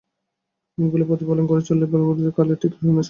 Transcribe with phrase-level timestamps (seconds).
[0.77, 2.99] নিয়মগুলি প্রতিপালন করে চললে বালব্রহ্মচারীদের কালে ঠিক ঠিক সন্ন্যাস হবে।